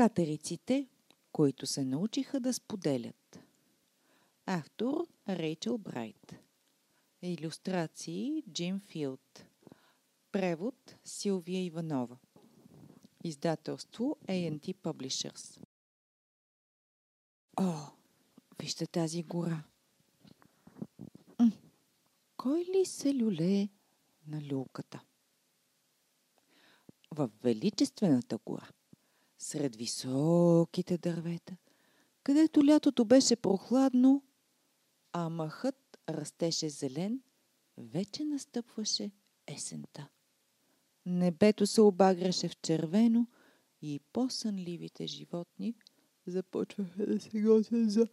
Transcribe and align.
Катериците, 0.00 0.88
които 1.32 1.66
се 1.66 1.84
научиха 1.84 2.40
да 2.40 2.54
споделят. 2.54 3.40
Автор 4.46 5.06
Рейчел 5.28 5.78
Брайт. 5.78 6.34
Илюстрации 7.22 8.42
Джим 8.52 8.80
Филд. 8.80 9.44
Превод 10.32 10.96
Силвия 11.04 11.64
Иванова. 11.64 12.18
Издателство 13.24 14.16
A&T 14.28 14.74
Publishers. 14.74 15.64
О, 17.60 17.74
вижте 18.60 18.86
тази 18.86 19.22
гора. 19.22 19.62
М, 21.38 21.52
кой 22.36 22.60
ли 22.60 22.84
се 22.84 23.14
люлее 23.14 23.68
на 24.26 24.42
люлката? 24.42 25.00
В 27.10 27.30
величествената 27.42 28.38
гора, 28.46 28.68
сред 29.40 29.76
високите 29.76 30.98
дървета, 30.98 31.56
където 32.22 32.66
лятото 32.66 33.04
беше 33.04 33.36
прохладно, 33.36 34.22
а 35.12 35.28
махът 35.28 35.98
растеше 36.08 36.68
зелен, 36.68 37.22
вече 37.78 38.24
настъпваше 38.24 39.10
есента. 39.46 40.08
Небето 41.06 41.66
се 41.66 41.80
обагряше 41.80 42.48
в 42.48 42.56
червено 42.56 43.26
и 43.82 44.00
по-сънливите 44.12 45.06
животни 45.06 45.74
започваха 46.26 47.06
да 47.06 47.20
се 47.20 47.40
готвят 47.40 47.90
за 47.90 48.06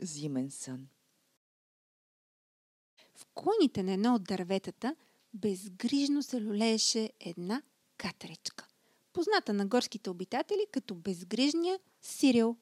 зимен 0.00 0.50
сън. 0.50 0.88
В 3.14 3.26
клоните 3.34 3.82
на 3.82 3.92
едно 3.92 4.14
от 4.14 4.24
дърветата 4.24 4.96
безгрижно 5.34 6.22
се 6.22 6.40
люлееше 6.40 7.12
една 7.20 7.62
катеричка, 7.96 8.66
позната 9.12 9.52
на 9.52 9.66
горските 9.66 10.10
обитатели 10.10 10.66
като 10.72 10.94
безгрижния 10.94 11.78
Сирил. 12.02 12.56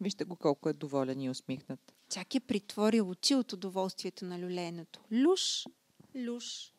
Вижте 0.00 0.24
го 0.24 0.36
колко 0.36 0.68
е 0.68 0.72
доволен 0.72 1.20
и 1.20 1.30
усмихнат. 1.30 1.94
Чак 2.08 2.34
е 2.34 2.40
притворил 2.40 3.10
очи 3.10 3.34
от 3.34 3.52
удоволствието 3.52 4.24
на 4.24 4.38
люлеенето. 4.38 5.00
Люш, 5.12 5.66
люш, 6.16 6.72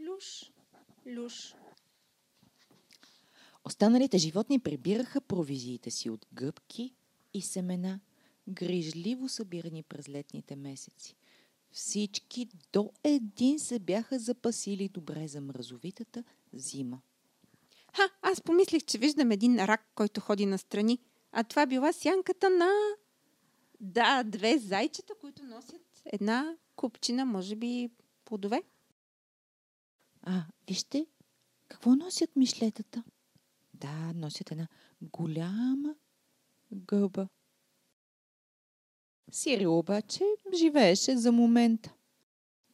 люш, 0.00 0.50
люш. 1.06 1.54
Останалите 3.64 4.18
животни 4.18 4.60
прибираха 4.60 5.20
провизиите 5.20 5.90
си 5.90 6.10
от 6.10 6.26
гъбки 6.32 6.94
и 7.34 7.42
семена, 7.42 8.00
грижливо 8.48 9.28
събирани 9.28 9.82
през 9.82 10.08
летните 10.08 10.56
месеци. 10.56 11.16
Всички 11.72 12.48
до 12.72 12.92
един 13.04 13.58
се 13.58 13.78
бяха 13.78 14.18
запасили 14.18 14.88
добре 14.88 15.28
за 15.28 15.40
мразовитата 15.40 16.24
зима. 16.52 17.00
Ха, 17.96 18.02
аз 18.22 18.40
помислих, 18.40 18.84
че 18.84 18.98
виждам 18.98 19.30
един 19.30 19.64
рак, 19.64 19.90
който 19.94 20.20
ходи 20.20 20.46
настрани, 20.46 20.98
а 21.32 21.44
това 21.44 21.66
била 21.66 21.92
сянката 21.92 22.50
на... 22.50 22.70
Да, 23.80 24.22
две 24.22 24.58
зайчета, 24.58 25.14
които 25.20 25.44
носят 25.44 26.02
една 26.04 26.56
купчина, 26.76 27.24
може 27.24 27.56
би, 27.56 27.90
плодове. 28.24 28.62
А, 30.22 30.44
вижте, 30.68 31.06
какво 31.68 31.96
носят 31.96 32.36
мишлетата? 32.36 33.02
Да, 33.74 34.12
носят 34.14 34.50
една 34.50 34.68
голяма 35.02 35.94
гъба. 36.72 37.28
Сирил 39.32 39.78
обаче 39.78 40.24
живееше 40.54 41.16
за 41.16 41.32
момента. 41.32 41.94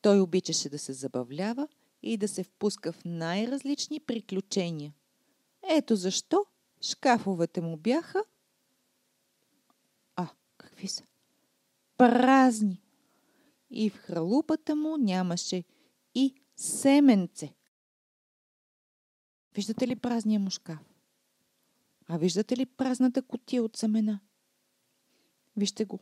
Той 0.03 0.21
обичаше 0.21 0.69
да 0.69 0.79
се 0.79 0.93
забавлява 0.93 1.69
и 2.03 2.17
да 2.17 2.29
се 2.29 2.45
впуска 2.45 2.93
в 2.93 3.05
най-различни 3.05 4.01
приключения. 4.01 4.95
Ето 5.71 5.97
защо 5.97 6.45
шкафовете 6.83 7.61
му 7.61 7.77
бяха... 7.77 8.25
А, 10.17 10.29
какви 10.57 10.89
са? 10.89 11.05
Празни! 11.97 12.83
И 13.71 13.91
в 13.91 13.97
хралупата 13.97 14.77
му 14.77 14.97
нямаше 14.97 15.65
и 16.15 16.35
семенце. 16.57 17.55
Виждате 19.55 19.89
ли 19.89 19.97
празния 19.97 20.41
му 20.41 20.51
шкаф? 20.51 20.95
А 22.09 22.19
виждате 22.19 22.57
ли 22.57 22.67
празната 22.67 23.23
котия 23.23 23.63
от 23.63 23.77
семена? 23.77 24.21
Вижте 25.57 25.85
го. 25.85 26.01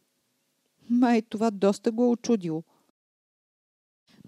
Май 0.91 1.23
това 1.23 1.51
доста 1.51 1.93
го 1.93 2.05
е 2.05 2.09
очудило. 2.09 2.63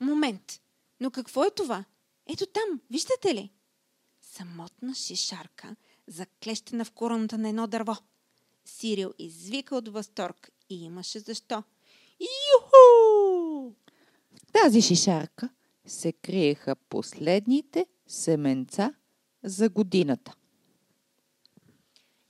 Момент. 0.00 0.60
Но 1.00 1.10
какво 1.10 1.44
е 1.44 1.50
това? 1.50 1.84
Ето 2.26 2.46
там, 2.46 2.80
виждате 2.90 3.34
ли? 3.34 3.52
Самотна 4.20 4.94
шишарка, 4.94 5.76
заклещена 6.06 6.84
в 6.84 6.92
короната 6.92 7.38
на 7.38 7.48
едно 7.48 7.66
дърво. 7.66 7.96
Сирил 8.64 9.12
извика 9.18 9.76
от 9.76 9.88
възторг 9.88 10.52
и 10.70 10.84
имаше 10.84 11.18
защо. 11.18 11.62
Юху! 12.20 13.72
В 14.32 14.52
тази 14.52 14.82
шишарка 14.82 15.48
се 15.86 16.12
криеха 16.12 16.76
последните 16.76 17.86
семенца 18.06 18.94
за 19.42 19.68
годината. 19.68 20.34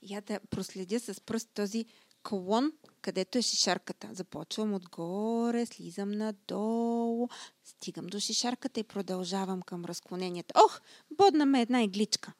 Я 0.01 0.21
да 0.21 0.39
проследя 0.49 0.99
с 0.99 1.21
пръст 1.21 1.49
този 1.53 1.85
клон, 2.23 2.71
където 3.01 3.37
е 3.37 3.41
шишарката. 3.41 4.09
Започвам 4.13 4.73
отгоре, 4.73 5.65
слизам 5.65 6.11
надолу, 6.11 7.27
стигам 7.63 8.07
до 8.07 8.19
шишарката 8.19 8.79
и 8.79 8.83
продължавам 8.83 9.61
към 9.61 9.85
разклоненията. 9.85 10.61
Ох, 10.65 10.81
бодна 11.17 11.45
ме 11.45 11.61
една 11.61 11.83
игличка. 11.83 12.33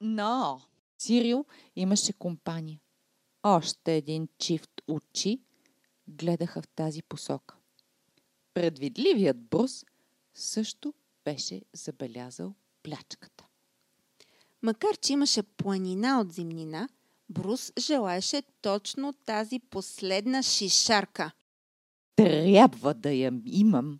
Но 0.00 0.60
Сирил 0.98 1.44
имаше 1.76 2.12
компания. 2.12 2.80
Още 3.42 3.96
един 3.96 4.28
чифт 4.38 4.70
очи 4.88 5.40
гледаха 6.08 6.62
в 6.62 6.68
тази 6.68 7.02
посока. 7.02 7.56
Предвидливият 8.54 9.48
брус 9.48 9.84
също 10.34 10.94
беше 11.24 11.62
забелязал 11.72 12.54
плячката. 12.82 13.46
Макар, 14.62 14.96
че 14.96 15.12
имаше 15.12 15.42
планина 15.42 16.20
от 16.20 16.32
зимнина, 16.32 16.88
Брус 17.30 17.72
желаеше 17.78 18.42
точно 18.62 19.12
тази 19.12 19.58
последна 19.58 20.42
шишарка. 20.42 21.30
Трябва 22.16 22.94
да 22.94 23.12
я 23.12 23.32
имам, 23.46 23.98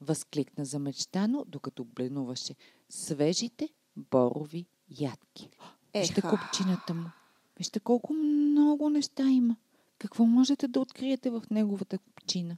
възкликна 0.00 0.64
замечтано, 0.64 1.44
докато 1.48 1.84
бленуваше 1.84 2.54
свежите 2.88 3.68
борови 3.96 4.66
ядки. 5.00 5.50
Вижте 5.94 6.22
купчината 6.22 6.94
му. 6.94 7.10
Вижте 7.58 7.80
колко 7.80 8.14
много 8.14 8.90
неща 8.90 9.30
има. 9.30 9.56
Какво 9.98 10.24
можете 10.26 10.68
да 10.68 10.80
откриете 10.80 11.30
в 11.30 11.42
неговата 11.50 11.98
купчина? 11.98 12.56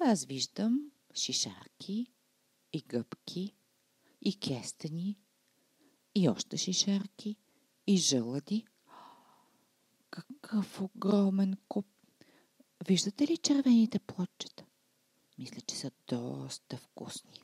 Аз 0.00 0.24
виждам 0.24 0.80
шишарки 1.14 2.06
и 2.72 2.82
гъбки 2.88 3.54
и 4.22 4.38
кестени 4.40 5.18
и 6.14 6.28
още 6.28 6.56
шишарки 6.56 7.36
и 7.86 7.96
жълъди. 7.96 8.66
Какъв 10.14 10.80
огромен 10.80 11.56
куп! 11.68 11.86
Виждате 12.86 13.26
ли 13.26 13.36
червените 13.36 13.98
плодчета? 13.98 14.64
Мисля, 15.38 15.60
че 15.60 15.76
са 15.76 15.90
доста 16.08 16.76
вкусни. 16.76 17.42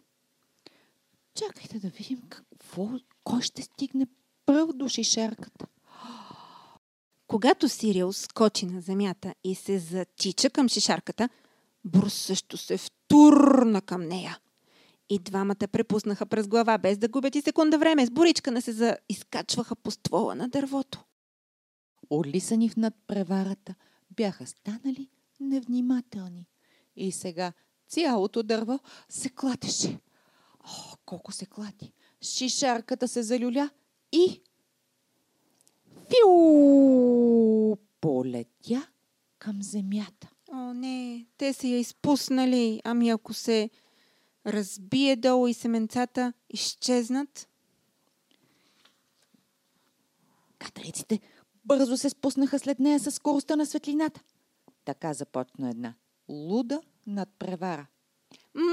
Чакайте 1.35 1.79
да 1.79 1.89
видим 1.89 2.23
какво, 2.29 2.89
кой 3.25 3.43
ще 3.43 3.63
стигне 3.63 4.07
пръв 4.47 4.73
до 4.73 4.89
шишарката. 4.89 5.67
Когато 7.27 7.69
Сирил 7.69 8.13
скочи 8.13 8.67
на 8.67 8.81
земята 8.81 9.35
и 9.45 9.55
се 9.55 9.79
затича 9.79 10.51
към 10.51 10.69
шишарката, 10.69 11.29
Брус 11.85 12.15
също 12.15 12.57
се 12.57 12.77
втурна 12.77 13.83
към 13.83 14.03
нея. 14.03 14.39
И 15.09 15.19
двамата 15.19 15.69
препуснаха 15.73 16.27
през 16.27 16.49
глава, 16.49 16.79
без 16.79 16.99
да 16.99 17.09
губят 17.09 17.35
и 17.35 17.43
секунда 17.43 17.79
време. 17.79 18.07
С 18.07 18.11
боричкана 18.11 18.63
се 18.63 18.73
заизкачваха 18.73 19.77
по 19.77 19.91
ствола 19.91 20.35
на 20.35 20.49
дървото. 20.49 21.05
Олисани 22.11 22.69
в 22.69 22.77
надпреварата, 22.77 23.75
бяха 24.11 24.47
станали 24.47 25.09
невнимателни. 25.41 26.47
И 26.97 27.13
сега 27.13 27.53
цялото 27.89 28.43
дърво 28.43 28.79
се 29.09 29.29
клатеше. 29.29 29.99
О, 30.61 30.97
колко 31.05 31.33
се 31.33 31.47
клати! 31.47 31.93
Шишарката 32.23 33.09
се 33.09 33.23
залюля 33.23 33.71
и... 34.13 34.43
Фиу! 36.09 37.77
Полетя 38.01 38.89
към 39.39 39.63
земята. 39.63 40.29
О, 40.53 40.75
не, 40.75 41.27
те 41.37 41.53
са 41.53 41.67
я 41.67 41.79
изпуснали. 41.79 42.81
Ами 42.85 43.11
ако 43.11 43.35
се 43.35 43.71
разбие 44.47 45.17
долу 45.17 45.47
и 45.47 45.55
семенцата 45.55 46.33
изчезнат? 46.51 47.49
Катериците 50.59 51.21
бързо 51.71 51.97
се 51.97 52.11
спуснаха 52.11 52.59
след 52.59 52.79
нея 52.79 53.01
със 53.01 53.15
скоростта 53.15 53.57
на 53.57 53.67
светлината. 53.67 54.21
Така 54.85 55.15
започна 55.15 55.71
една 55.71 55.95
луда 56.29 56.81
надпревара. 57.07 57.87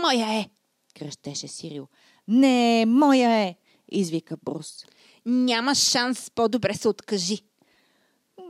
Моя 0.04 0.40
е! 0.40 0.50
кръщеше 0.96 1.48
Сирил. 1.48 1.88
Не, 2.28 2.86
моя 2.88 3.32
е, 3.32 3.56
извика 3.92 4.38
Брус. 4.44 4.86
Няма 5.26 5.76
шанс, 5.76 6.30
по-добре 6.30 6.74
се 6.74 6.88
откажи. 6.88 7.42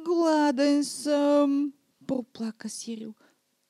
Гладен 0.06 0.84
съм, 0.84 1.74
проплака 2.08 2.70
Сирил. 2.70 3.14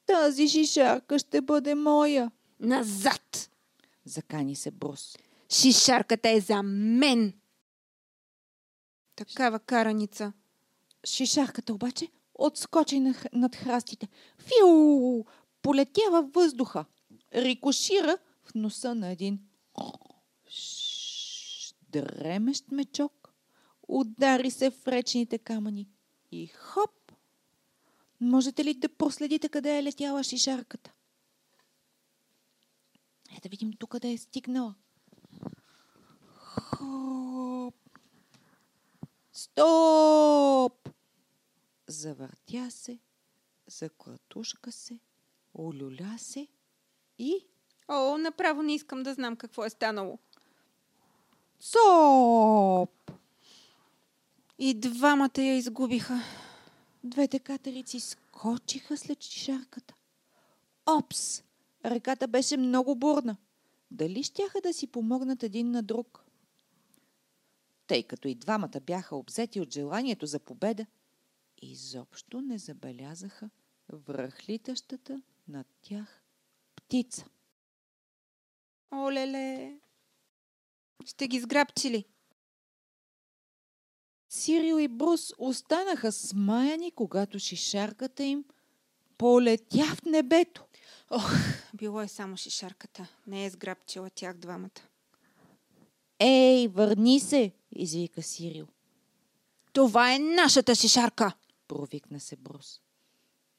Тази 0.05 0.47
шишарка 0.47 1.19
ще 1.19 1.41
бъде 1.41 1.75
моя. 1.75 2.31
Назад! 2.59 3.49
Закани 4.05 4.55
се 4.55 4.71
Брус. 4.71 5.17
Шишарката 5.49 6.29
е 6.29 6.39
за 6.39 6.63
мен. 6.63 7.33
Такава 9.15 9.59
караница. 9.59 10.33
Шишарката 11.07 11.73
обаче 11.73 12.07
отскочи 12.33 12.99
на- 12.99 13.15
над 13.33 13.55
храстите. 13.55 14.07
Фиу! 14.37 15.23
Полетя 15.61 16.01
във 16.11 16.33
въздуха. 16.33 16.85
Рикошира 17.35 18.17
в 18.43 18.55
носа 18.55 18.95
на 18.95 19.09
един 19.09 19.39
дремещ 21.89 22.71
мечок. 22.71 23.33
Удари 23.87 24.51
се 24.51 24.69
в 24.69 24.87
речните 24.87 25.37
камъни. 25.37 25.87
И 26.31 26.47
хоп! 26.47 27.11
Можете 28.21 28.65
ли 28.65 28.73
да 28.73 28.89
проследите 28.89 29.49
къде 29.49 29.77
е 29.77 29.83
летяла 29.83 30.23
шишарката? 30.23 30.91
Е 33.37 33.41
да 33.43 33.49
видим 33.49 33.73
тук 33.79 33.89
къде 33.89 34.11
е 34.11 34.17
стигнала. 34.17 34.75
Хоп! 36.35 37.75
Стоп! 39.33 40.76
Завъртя 41.87 42.71
се, 42.71 42.99
заклатушка 43.67 44.71
се, 44.71 44.99
олюля 45.59 46.15
се 46.17 46.47
и 47.19 47.45
О, 47.87 48.17
направо 48.17 48.63
не 48.63 48.73
искам 48.73 49.03
да 49.03 49.13
знам 49.13 49.35
какво 49.35 49.65
е 49.65 49.69
станало. 49.69 50.19
Соп! 51.59 53.11
И 54.59 54.73
двамата 54.73 55.41
я 55.41 55.57
изгубиха. 55.57 56.21
Двете 57.03 57.39
катерици 57.39 57.99
скочиха 57.99 58.97
след 58.97 59.23
шишарката. 59.23 59.93
Опс! 60.85 61.43
Реката 61.85 62.27
беше 62.27 62.57
много 62.57 62.95
бурна. 62.95 63.37
Дали 63.91 64.23
щяха 64.23 64.61
да 64.61 64.73
си 64.73 64.87
помогнат 64.87 65.43
един 65.43 65.71
на 65.71 65.83
друг? 65.83 66.23
Тъй 67.87 68.03
като 68.03 68.27
и 68.27 68.35
двамата 68.35 68.79
бяха 68.81 69.15
обзети 69.15 69.61
от 69.61 69.73
желанието 69.73 70.25
за 70.25 70.39
победа, 70.39 70.85
изобщо 71.61 72.41
не 72.41 72.57
забелязаха 72.57 73.49
връхлитащата 73.89 75.21
над 75.47 75.67
тях 75.81 76.23
птица. 76.75 77.25
Олеле! 78.93 79.79
Ще 81.05 81.27
ги 81.27 81.39
сграбчили. 81.39 82.05
Сирил 84.29 84.79
и 84.79 84.87
Брус 84.87 85.33
останаха 85.37 86.11
смаяни, 86.11 86.91
когато 86.91 87.39
шишарката 87.39 88.23
им 88.23 88.45
полетя 89.17 89.85
в 89.95 90.05
небето. 90.05 90.65
Ох, 91.09 91.31
било 91.73 92.01
е 92.01 92.07
само 92.07 92.37
шишарката. 92.37 93.07
Не 93.27 93.45
е 93.45 93.49
сграбчила 93.49 94.09
тях 94.09 94.37
двамата. 94.37 94.81
Ей, 96.19 96.67
върни 96.67 97.19
се, 97.19 97.51
извика 97.71 98.23
Сирил. 98.23 98.67
Това 99.73 100.13
е 100.13 100.19
нашата 100.19 100.75
шишарка! 100.75 101.33
Провикна 101.67 102.19
се 102.19 102.35
Брус. 102.35 102.81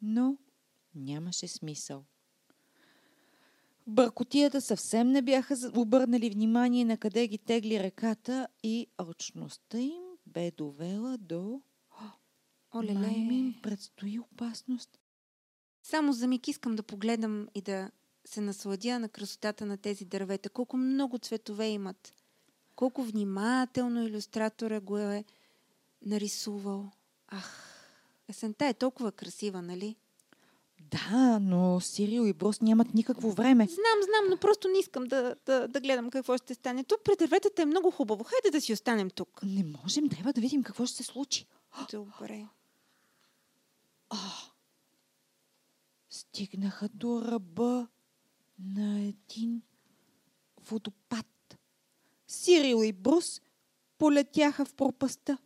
Но 0.02 0.36
нямаше 0.94 1.48
смисъл. 1.48 2.04
В 3.86 3.90
бъркотията 3.90 4.60
съвсем 4.60 5.08
не 5.08 5.22
бяха 5.22 5.56
обърнали 5.76 6.30
внимание 6.30 6.84
на 6.84 6.96
къде 6.96 7.28
ги 7.28 7.38
тегли 7.38 7.82
реката 7.82 8.48
и 8.62 8.86
алчността 8.98 9.78
им 9.78 10.02
бе 10.26 10.50
довела 10.50 11.16
до... 11.16 11.60
Олеле! 12.74 12.98
Май 12.98 13.14
им 13.14 13.54
предстои 13.62 14.18
опасност. 14.18 14.98
Само 15.82 16.12
за 16.12 16.26
миг 16.26 16.48
искам 16.48 16.76
да 16.76 16.82
погледам 16.82 17.48
и 17.54 17.62
да 17.62 17.90
се 18.24 18.40
насладя 18.40 18.98
на 18.98 19.08
красотата 19.08 19.66
на 19.66 19.76
тези 19.76 20.04
дървета. 20.04 20.50
Колко 20.50 20.76
много 20.76 21.18
цветове 21.18 21.68
имат. 21.68 22.14
Колко 22.76 23.02
внимателно 23.02 24.02
иллюстратора 24.02 24.80
го 24.80 24.98
е 24.98 25.24
нарисувал. 26.02 26.90
Ах, 27.28 27.67
есента 28.28 28.66
е 28.66 28.74
толкова 28.74 29.12
красива, 29.12 29.62
нали? 29.62 29.96
Да, 30.80 31.38
но 31.38 31.80
Сирил 31.80 32.26
и 32.26 32.32
Брус 32.32 32.60
нямат 32.60 32.94
никакво 32.94 33.30
време. 33.30 33.66
Знам, 33.66 34.02
знам, 34.02 34.30
но 34.30 34.36
просто 34.36 34.68
не 34.68 34.78
искам 34.78 35.04
да, 35.04 35.36
да, 35.46 35.68
да 35.68 35.80
гледам 35.80 36.10
какво 36.10 36.36
ще 36.36 36.54
стане. 36.54 36.84
Тук 36.84 37.00
при 37.04 37.16
дърветата 37.18 37.62
е 37.62 37.66
много 37.66 37.90
хубаво. 37.90 38.24
Хайде 38.24 38.50
да 38.50 38.60
си 38.60 38.72
останем 38.72 39.10
тук. 39.10 39.40
Не 39.42 39.64
можем, 39.64 40.08
трябва 40.08 40.32
да 40.32 40.40
видим 40.40 40.62
какво 40.62 40.86
ще 40.86 40.96
се 40.96 41.02
случи. 41.02 41.46
Добре. 41.92 42.46
Стигнаха 46.10 46.88
до 46.88 47.22
ръба 47.22 47.88
на 48.58 49.00
един 49.00 49.62
водопад. 50.70 51.56
Сирил 52.28 52.84
и 52.84 52.92
Брус 52.92 53.40
полетяха 53.98 54.64
в 54.64 54.74
пропаста. 54.74 55.38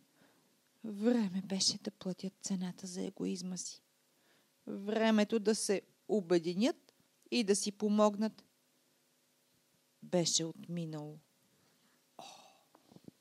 Време 0.83 1.41
беше 1.45 1.77
да 1.77 1.91
платят 1.91 2.33
цената 2.41 2.87
за 2.87 3.01
егоизма 3.01 3.57
си. 3.57 3.81
Времето 4.67 5.39
да 5.39 5.55
се 5.55 5.81
обединят 6.07 6.93
и 7.31 7.43
да 7.43 7.55
си 7.55 7.71
помогнат 7.71 8.43
беше 10.03 10.45
отминало. 10.45 11.19
О, 12.17 12.23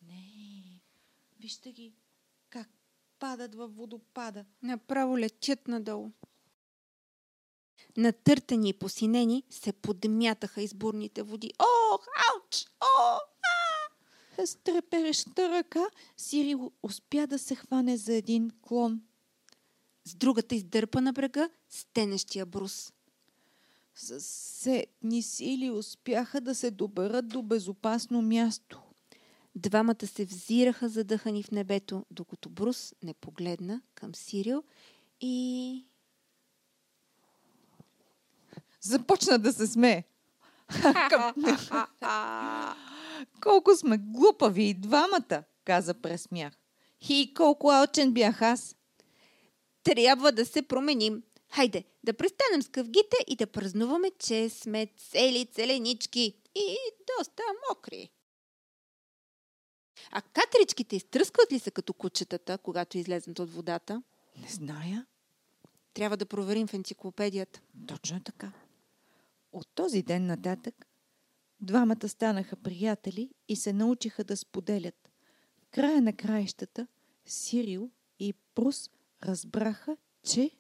не! 0.03 0.81
Вижте 1.41 1.73
ги 1.73 1.93
как 2.51 2.69
падат 3.19 3.55
във 3.55 3.77
водопада. 3.77 4.45
Направо 4.63 5.19
летят 5.19 5.69
надолу. 5.69 6.11
Натъртани 7.97 8.69
и 8.69 8.79
посинени 8.79 9.45
се 9.51 9.73
подмятаха 9.73 10.63
избурните 10.63 11.23
води. 11.23 11.53
Ох, 11.59 12.07
ауч! 12.33 12.67
О! 12.81 13.32
С 14.39 14.57
трепереща 14.65 15.49
ръка 15.49 15.85
Сирил 16.17 16.73
успя 16.83 17.27
да 17.27 17.39
се 17.39 17.55
хване 17.55 17.97
за 17.97 18.15
един 18.15 18.51
клон. 18.63 19.03
С 20.05 20.15
другата 20.15 20.55
издърпа 20.55 21.01
на 21.01 21.13
брега 21.13 21.49
стенещия 21.69 22.47
брус. 22.47 22.93
С 23.95 24.21
сетни 24.21 25.23
сили 25.23 25.71
успяха 25.71 26.41
да 26.41 26.55
се 26.55 26.71
доберат 26.71 27.29
до 27.29 27.43
безопасно 27.43 28.23
място. 28.23 28.83
Двамата 29.57 30.07
се 30.07 30.25
взираха 30.25 30.89
задъхани 30.89 31.43
в 31.43 31.51
небето, 31.51 32.07
докато 32.11 32.49
Брус 32.49 32.95
не 33.03 33.15
погледна 33.15 33.81
към 33.95 34.15
Сирил 34.15 34.63
и... 35.21 35.87
Започна 38.81 39.39
да 39.39 39.53
се 39.53 39.67
смее. 39.67 40.05
Колко 43.43 43.77
сме 43.77 43.99
глупави 43.99 44.65
и 44.65 44.75
двамата, 44.75 45.45
каза 45.65 45.95
през 45.95 46.23
смях. 46.23 46.53
И 47.09 47.35
колко 47.37 47.71
алчен 47.71 48.13
бях 48.13 48.43
аз. 48.43 48.77
Трябва 49.85 50.33
да 50.33 50.47
се 50.47 50.63
променим. 50.63 51.23
Хайде, 51.51 51.85
да 52.05 52.13
престанем 52.13 52.63
с 52.63 52.69
къвгите 52.69 53.17
и 53.27 53.37
да 53.37 53.47
празнуваме, 53.47 54.11
че 54.19 54.49
сме 54.49 54.87
цели 54.97 55.47
целенички 55.53 56.35
и 56.55 56.77
доста 57.19 57.43
мокри. 57.71 58.11
А 60.11 60.23
катеричките 60.23 60.97
изтръскват 60.97 61.53
ли 61.53 61.59
се 61.59 61.71
като 61.71 61.93
кучетата, 61.93 62.59
когато 62.59 62.99
излезнат 62.99 63.39
от 63.39 63.53
водата? 63.53 64.03
Не 64.37 64.49
зная. 64.49 65.07
Трябва 65.95 66.17
да 66.17 66.27
проверим 66.27 66.67
в 66.67 66.75
енциклопедията. 66.75 67.61
Точно 67.87 68.21
така. 68.21 68.53
От 69.53 69.69
този 69.75 70.03
ден 70.03 70.27
нататък 70.27 70.87
двамата 71.63 72.09
станаха 72.09 72.57
приятели 72.57 73.31
и 73.49 73.57
се 73.57 73.73
научиха 73.73 74.25
да 74.25 74.37
споделят. 74.37 75.11
В 75.59 75.67
края 75.71 76.03
на 76.03 76.13
краищата 76.13 76.87
Сирил 77.27 77.91
и 78.19 78.33
Прус 78.55 78.91
разбраха, 79.23 79.97
че... 80.23 80.51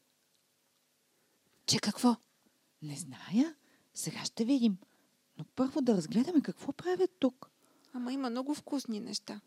Че 1.66 1.78
какво? 1.78 2.16
Не 2.82 2.96
зная. 2.96 3.54
Сега 3.94 4.24
ще 4.24 4.44
видим. 4.44 4.78
Но 5.38 5.44
първо 5.44 5.82
да 5.82 5.96
разгледаме 5.96 6.42
какво 6.42 6.72
правят 6.72 7.10
тук. 7.18 7.50
Ама 7.92 8.12
има 8.12 8.30
много 8.30 8.54
вкусни 8.54 9.00
неща. 9.00 9.40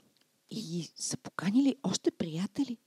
И 0.49 0.91
са 0.95 1.17
поканили 1.17 1.75
още 1.83 2.11
приятели. 2.11 2.77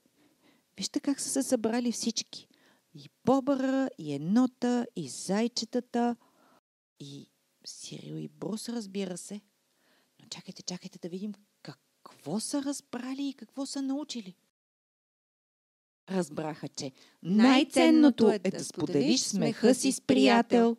Вижте 0.77 1.01
как 1.01 1.21
са 1.21 1.29
се 1.29 1.43
събрали 1.43 1.93
всички. 1.93 2.49
И 2.95 3.11
бобъра, 3.25 3.89
и 3.99 4.13
енота, 4.15 4.87
и 4.97 5.09
зайчетата, 5.09 6.17
и 7.01 7.31
Сирил 7.69 8.15
и 8.15 8.29
Брус, 8.29 8.69
разбира 8.69 9.19
се. 9.19 9.41
Но 10.21 10.29
чакайте, 10.29 10.63
чакайте 10.63 10.99
да 10.99 11.09
видим 11.09 11.35
какво 11.63 12.41
са 12.41 12.63
разбрали 12.63 13.29
и 13.29 13.35
какво 13.35 13.67
са 13.67 13.83
научили. 13.83 14.35
Разбраха, 16.11 16.69
че 16.69 16.93
най-ценното 17.23 18.31
е 18.31 18.39
да 18.39 18.65
споделиш 18.65 19.21
смеха 19.21 19.75
си 19.75 19.93
с 19.93 20.01
приятел. 20.01 20.77